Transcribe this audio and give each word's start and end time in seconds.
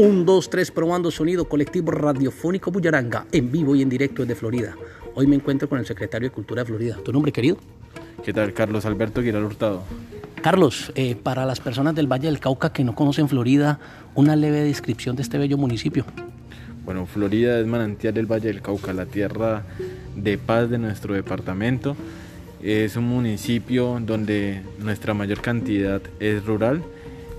Un, 0.00 0.24
dos, 0.24 0.48
tres, 0.48 0.70
probando 0.70 1.10
sonido 1.10 1.48
colectivo 1.48 1.90
radiofónico 1.90 2.70
Bullaranga, 2.70 3.26
en 3.32 3.50
vivo 3.50 3.74
y 3.74 3.82
en 3.82 3.88
directo 3.88 4.22
desde 4.22 4.36
Florida. 4.36 4.76
Hoy 5.16 5.26
me 5.26 5.34
encuentro 5.34 5.68
con 5.68 5.80
el 5.80 5.86
secretario 5.86 6.28
de 6.28 6.32
Cultura 6.32 6.62
de 6.62 6.66
Florida. 6.66 6.98
¿Tu 7.04 7.12
nombre, 7.12 7.32
querido? 7.32 7.56
¿Qué 8.24 8.32
tal? 8.32 8.54
Carlos 8.54 8.86
Alberto 8.86 9.22
Giral 9.22 9.42
Hurtado. 9.42 9.82
Carlos, 10.40 10.92
eh, 10.94 11.16
para 11.16 11.44
las 11.44 11.58
personas 11.58 11.96
del 11.96 12.06
Valle 12.06 12.28
del 12.28 12.38
Cauca 12.38 12.72
que 12.72 12.84
no 12.84 12.94
conocen 12.94 13.28
Florida, 13.28 13.80
una 14.14 14.36
leve 14.36 14.60
descripción 14.60 15.16
de 15.16 15.22
este 15.22 15.36
bello 15.36 15.58
municipio. 15.58 16.04
Bueno, 16.84 17.04
Florida 17.04 17.58
es 17.58 17.66
manantial 17.66 18.14
del 18.14 18.26
Valle 18.26 18.46
del 18.46 18.62
Cauca, 18.62 18.92
la 18.92 19.06
tierra 19.06 19.64
de 20.14 20.38
paz 20.38 20.70
de 20.70 20.78
nuestro 20.78 21.14
departamento. 21.14 21.96
Es 22.62 22.94
un 22.94 23.08
municipio 23.08 24.00
donde 24.00 24.62
nuestra 24.78 25.12
mayor 25.12 25.40
cantidad 25.40 26.00
es 26.20 26.44
rural 26.46 26.84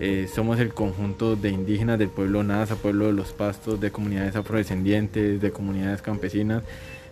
eh, 0.00 0.28
somos 0.32 0.58
el 0.58 0.74
conjunto 0.74 1.36
de 1.36 1.50
indígenas 1.50 1.98
del 1.98 2.08
pueblo 2.08 2.42
Nasa, 2.42 2.76
pueblo 2.76 3.06
de 3.06 3.12
los 3.12 3.32
pastos, 3.32 3.80
de 3.80 3.90
comunidades 3.90 4.34
afrodescendientes, 4.34 5.40
de 5.40 5.50
comunidades 5.52 6.02
campesinas, 6.02 6.62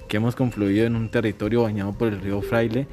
que 0.09 0.17
hemos 0.17 0.35
confluido 0.35 0.87
en 0.87 0.97
un 0.97 1.09
territorio 1.09 1.63
bañado 1.63 1.93
por 1.93 2.09
el 2.09 2.21
río 2.21 2.43
Fraile, 2.43 2.87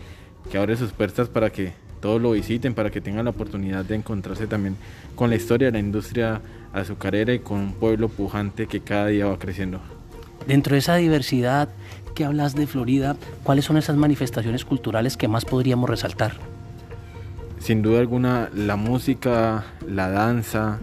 que 0.52 0.58
abre 0.58 0.78
sus 0.78 0.92
puertas 0.92 1.28
para 1.28 1.50
que 1.50 1.74
todos 2.02 2.22
lo 2.22 2.32
visiten, 2.32 2.74
para 2.74 2.92
que 2.92 3.02
tengan 3.02 3.26
la 3.26 3.32
oportunidad 3.32 3.84
de 3.84 3.96
encontrarse 3.96 4.48
también 4.48 4.76
con 5.16 5.30
la 5.30 5.36
historia 5.36 5.68
de 5.68 5.74
la 5.74 5.80
industria 5.80 6.42
azucarera 6.72 7.34
y 7.34 7.40
con 7.40 7.58
un 7.58 7.74
pueblo 7.74 8.09
pujante 8.09 8.68
que 8.68 8.80
cada 8.81 9.08
día 9.08 9.26
va 9.26 9.40
creciendo. 9.40 9.81
Dentro 10.48 10.74
de 10.74 10.80
esa 10.80 10.96
diversidad 10.96 11.70
que 12.16 12.26
hablas 12.26 12.56
de 12.56 12.68
Florida, 12.68 13.18
¿cuáles 13.44 13.66
son 13.66 13.78
esas 13.78 13.98
manifestaciones 13.98 14.66
culturales 14.66 15.18
que 15.18 15.28
más 15.28 15.46
podríamos 15.46 15.90
resaltar? 15.90 16.48
Sin 17.60 17.82
duda 17.82 18.00
alguna 18.00 18.50
la 18.54 18.76
música, 18.76 19.66
la 19.88 20.10
danza, 20.10 20.80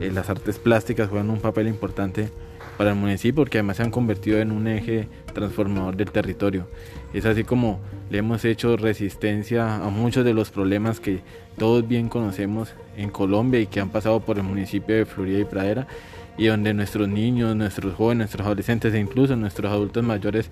eh, 0.00 0.10
las 0.12 0.30
artes 0.30 0.58
plásticas 0.58 1.08
juegan 1.08 1.30
un 1.30 1.40
papel 1.40 1.66
importante 1.66 2.30
para 2.76 2.90
el 2.90 2.96
municipio 2.96 3.42
porque 3.42 3.58
además 3.58 3.78
se 3.78 3.82
han 3.82 3.90
convertido 3.90 4.38
en 4.38 4.52
un 4.52 4.68
eje 4.68 5.08
transformador 5.34 5.96
del 5.96 6.12
territorio. 6.12 6.68
Es 7.12 7.26
así 7.26 7.42
como 7.42 7.80
le 8.10 8.18
hemos 8.18 8.44
hecho 8.44 8.76
resistencia 8.76 9.76
a 9.76 9.90
muchos 9.90 10.24
de 10.24 10.32
los 10.32 10.50
problemas 10.50 11.00
que 11.00 11.20
todos 11.56 11.86
bien 11.86 12.08
conocemos 12.08 12.72
en 12.96 13.10
Colombia 13.10 13.60
y 13.60 13.66
que 13.66 13.80
han 13.80 13.90
pasado 13.90 14.20
por 14.20 14.38
el 14.38 14.44
municipio 14.44 14.94
de 14.94 15.06
Florida 15.06 15.40
y 15.40 15.44
Pradera 15.44 15.88
y 16.36 16.46
donde 16.46 16.72
nuestros 16.72 17.08
niños, 17.08 17.56
nuestros 17.56 17.94
jóvenes, 17.94 18.18
nuestros 18.18 18.46
adolescentes 18.46 18.94
e 18.94 19.00
incluso 19.00 19.34
nuestros 19.34 19.72
adultos 19.72 20.04
mayores 20.04 20.50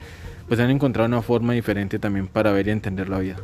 pues 0.49 0.59
han 0.59 0.71
encontrado 0.71 1.07
una 1.07 1.23
forma 1.23 1.53
diferente 1.53 2.01
también 2.01 2.27
para 2.27 2.51
ver 2.51 2.67
y 2.67 2.71
entender 2.71 3.09
la 3.09 3.21
vida. 3.21 3.37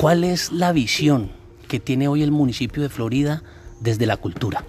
¿Cuál 0.00 0.24
es 0.24 0.50
la 0.50 0.72
visión 0.72 1.28
que 1.68 1.78
tiene 1.78 2.08
hoy 2.08 2.22
el 2.22 2.30
municipio 2.30 2.82
de 2.82 2.88
Florida 2.88 3.42
desde 3.80 4.06
la 4.06 4.16
cultura? 4.16 4.64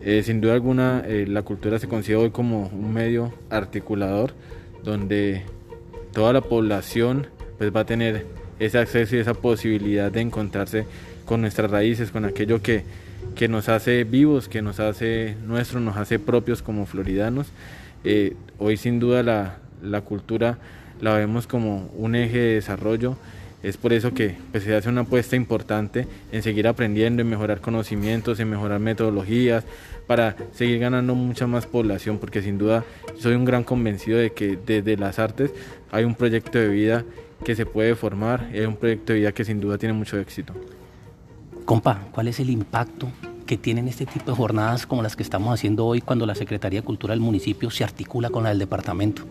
Eh, 0.00 0.22
sin 0.24 0.40
duda 0.40 0.54
alguna, 0.54 1.02
eh, 1.06 1.26
la 1.28 1.42
cultura 1.42 1.78
se 1.78 1.88
considera 1.88 2.20
hoy 2.22 2.30
como 2.30 2.68
un 2.68 2.94
medio 2.94 3.34
articulador 3.50 4.32
donde 4.82 5.42
toda 6.14 6.32
la 6.32 6.40
población 6.40 7.26
pues, 7.58 7.70
va 7.70 7.80
a 7.80 7.84
tener 7.84 8.24
ese 8.58 8.78
acceso 8.78 9.14
y 9.14 9.18
esa 9.18 9.34
posibilidad 9.34 10.10
de 10.10 10.22
encontrarse 10.22 10.86
con 11.26 11.42
nuestras 11.42 11.70
raíces, 11.70 12.10
con 12.10 12.24
aquello 12.24 12.62
que, 12.62 12.84
que 13.34 13.46
nos 13.46 13.68
hace 13.68 14.04
vivos, 14.04 14.48
que 14.48 14.62
nos 14.62 14.80
hace 14.80 15.36
nuestros, 15.46 15.82
nos 15.82 15.98
hace 15.98 16.18
propios 16.18 16.62
como 16.62 16.86
floridanos. 16.86 17.48
Eh, 18.04 18.36
hoy 18.58 18.78
sin 18.78 19.00
duda 19.00 19.22
la, 19.22 19.58
la 19.82 20.00
cultura 20.00 20.56
la 21.02 21.12
vemos 21.12 21.46
como 21.46 21.90
un 21.94 22.14
eje 22.14 22.38
de 22.38 22.54
desarrollo 22.54 23.18
es 23.62 23.76
por 23.76 23.92
eso 23.92 24.14
que 24.14 24.36
pues, 24.52 24.64
se 24.64 24.74
hace 24.74 24.88
una 24.88 25.02
apuesta 25.02 25.36
importante 25.36 26.06
en 26.30 26.42
seguir 26.42 26.68
aprendiendo, 26.68 27.22
en 27.22 27.28
mejorar 27.28 27.60
conocimientos, 27.60 28.38
en 28.40 28.50
mejorar 28.50 28.80
metodologías, 28.80 29.64
para 30.06 30.36
seguir 30.52 30.78
ganando 30.78 31.14
mucha 31.14 31.46
más 31.46 31.66
población, 31.66 32.18
porque 32.18 32.40
sin 32.40 32.56
duda 32.56 32.84
soy 33.18 33.34
un 33.34 33.44
gran 33.44 33.64
convencido 33.64 34.18
de 34.18 34.30
que 34.30 34.56
desde 34.56 34.96
las 34.96 35.18
artes 35.18 35.52
hay 35.90 36.04
un 36.04 36.14
proyecto 36.14 36.58
de 36.58 36.68
vida 36.68 37.04
que 37.44 37.54
se 37.54 37.66
puede 37.66 37.94
formar, 37.94 38.48
hay 38.52 38.60
un 38.60 38.76
proyecto 38.76 39.12
de 39.12 39.20
vida 39.20 39.32
que 39.32 39.44
sin 39.44 39.60
duda 39.60 39.76
tiene 39.76 39.92
mucho 39.92 40.18
éxito. 40.18 40.54
Compa, 41.64 42.08
¿cuál 42.12 42.28
es 42.28 42.40
el 42.40 42.50
impacto 42.50 43.08
que 43.44 43.58
tienen 43.58 43.88
este 43.88 44.06
tipo 44.06 44.30
de 44.30 44.36
jornadas 44.36 44.86
como 44.86 45.02
las 45.02 45.16
que 45.16 45.22
estamos 45.22 45.52
haciendo 45.52 45.84
hoy 45.84 46.00
cuando 46.00 46.26
la 46.26 46.34
Secretaría 46.34 46.80
de 46.80 46.86
Cultura 46.86 47.12
del 47.12 47.20
municipio 47.20 47.70
se 47.70 47.84
articula 47.84 48.30
con 48.30 48.44
la 48.44 48.50
del 48.50 48.58
departamento? 48.58 49.22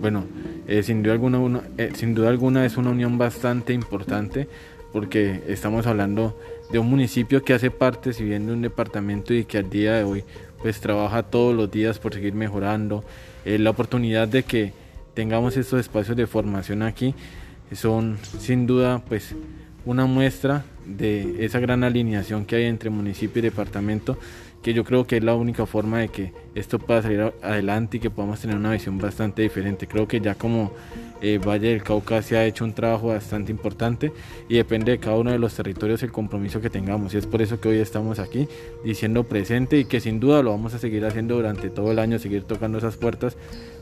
Bueno, 0.00 0.24
eh, 0.66 0.82
sin, 0.82 1.02
duda 1.02 1.14
alguna, 1.14 1.62
eh, 1.78 1.92
sin 1.94 2.14
duda 2.14 2.28
alguna 2.28 2.64
es 2.64 2.76
una 2.76 2.90
unión 2.90 3.18
bastante 3.18 3.72
importante 3.72 4.48
porque 4.92 5.42
estamos 5.48 5.86
hablando 5.86 6.38
de 6.70 6.78
un 6.78 6.88
municipio 6.88 7.42
que 7.42 7.52
hace 7.52 7.70
parte, 7.70 8.12
si 8.12 8.24
bien 8.24 8.46
de 8.46 8.52
un 8.52 8.62
departamento 8.62 9.34
y 9.34 9.44
que 9.44 9.58
al 9.58 9.68
día 9.68 9.94
de 9.94 10.04
hoy 10.04 10.24
pues 10.62 10.80
trabaja 10.80 11.24
todos 11.24 11.54
los 11.54 11.70
días 11.70 11.98
por 11.98 12.14
seguir 12.14 12.34
mejorando. 12.34 13.04
Eh, 13.44 13.58
la 13.58 13.70
oportunidad 13.70 14.28
de 14.28 14.44
que 14.44 14.72
tengamos 15.12 15.56
estos 15.56 15.80
espacios 15.80 16.16
de 16.16 16.26
formación 16.26 16.82
aquí 16.82 17.14
son 17.72 18.18
sin 18.38 18.66
duda 18.66 19.02
pues 19.06 19.34
una 19.84 20.06
muestra 20.06 20.64
de 20.86 21.44
esa 21.44 21.60
gran 21.60 21.84
alineación 21.84 22.46
que 22.46 22.56
hay 22.56 22.64
entre 22.64 22.88
municipio 22.88 23.40
y 23.40 23.42
departamento 23.42 24.16
que 24.64 24.72
yo 24.72 24.82
creo 24.82 25.06
que 25.06 25.18
es 25.18 25.22
la 25.22 25.34
única 25.34 25.66
forma 25.66 25.98
de 25.98 26.08
que 26.08 26.32
esto 26.54 26.78
pueda 26.78 27.02
salir 27.02 27.34
adelante 27.42 27.98
y 27.98 28.00
que 28.00 28.08
podamos 28.08 28.40
tener 28.40 28.56
una 28.56 28.72
visión 28.72 28.96
bastante 28.96 29.42
diferente. 29.42 29.86
Creo 29.86 30.08
que 30.08 30.22
ya 30.22 30.36
como 30.36 30.72
eh, 31.20 31.36
Valle 31.36 31.68
del 31.68 31.82
Cauca 31.82 32.22
se 32.22 32.38
ha 32.38 32.46
hecho 32.46 32.64
un 32.64 32.72
trabajo 32.72 33.08
bastante 33.08 33.52
importante 33.52 34.10
y 34.48 34.54
depende 34.56 34.92
de 34.92 34.98
cada 34.98 35.18
uno 35.18 35.30
de 35.32 35.38
los 35.38 35.54
territorios 35.54 36.02
el 36.02 36.12
compromiso 36.12 36.62
que 36.62 36.70
tengamos. 36.70 37.12
Y 37.12 37.18
es 37.18 37.26
por 37.26 37.42
eso 37.42 37.60
que 37.60 37.68
hoy 37.68 37.78
estamos 37.78 38.18
aquí 38.18 38.48
diciendo 38.82 39.24
presente 39.24 39.78
y 39.78 39.84
que 39.84 40.00
sin 40.00 40.18
duda 40.18 40.42
lo 40.42 40.52
vamos 40.52 40.72
a 40.72 40.78
seguir 40.78 41.04
haciendo 41.04 41.36
durante 41.36 41.68
todo 41.68 41.92
el 41.92 41.98
año, 41.98 42.18
seguir 42.18 42.44
tocando 42.44 42.78
esas 42.78 42.96
puertas 42.96 43.36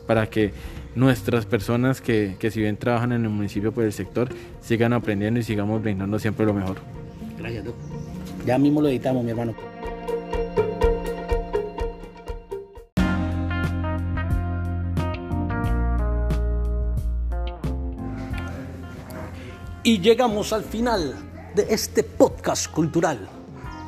para 0.05 0.29
que 0.29 0.51
nuestras 0.95 1.45
personas 1.45 2.01
que, 2.01 2.35
que 2.39 2.51
si 2.51 2.59
bien 2.59 2.75
trabajan 2.75 3.13
en 3.13 3.23
el 3.23 3.29
municipio 3.29 3.71
por 3.71 3.85
el 3.85 3.93
sector 3.93 4.27
sigan 4.59 4.91
aprendiendo 4.91 5.39
y 5.39 5.43
sigamos 5.43 5.81
brindando 5.81 6.19
siempre 6.19 6.45
lo 6.45 6.53
mejor. 6.53 6.75
Gracias, 7.39 7.63
Ya 8.45 8.57
mismo 8.57 8.81
lo 8.81 8.89
editamos, 8.89 9.23
mi 9.23 9.31
hermano. 9.31 9.72
Y 19.85 19.99
llegamos 19.99 20.53
al 20.53 20.63
final 20.63 21.13
de 21.53 21.67
este 21.69 22.03
podcast 22.03 22.71
cultural, 22.71 23.27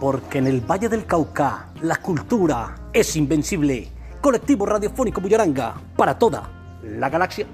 porque 0.01 0.39
en 0.39 0.47
el 0.47 0.59
Valle 0.59 0.89
del 0.89 1.05
Cauca 1.05 1.69
la 1.81 1.95
cultura 2.01 2.89
es 2.91 3.15
invencible. 3.15 3.87
Colectivo 4.19 4.65
Radiofónico 4.65 5.21
Bullaranga 5.21 5.73
para 5.95 6.19
toda 6.19 6.79
la 6.83 7.09
galaxia. 7.09 7.47